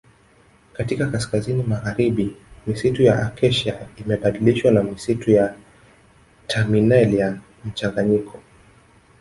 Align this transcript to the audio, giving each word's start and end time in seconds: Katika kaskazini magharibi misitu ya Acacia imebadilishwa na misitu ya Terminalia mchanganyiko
Katika 0.73 1.07
kaskazini 1.07 1.63
magharibi 1.63 2.35
misitu 2.67 3.03
ya 3.03 3.25
Acacia 3.27 3.87
imebadilishwa 3.97 4.71
na 4.71 4.83
misitu 4.83 5.31
ya 5.31 5.55
Terminalia 6.47 7.41
mchanganyiko 7.65 8.39